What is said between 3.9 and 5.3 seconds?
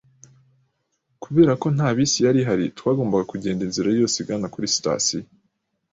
yose igana kuri sitasiyo